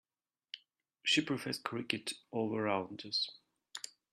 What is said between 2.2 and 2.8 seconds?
over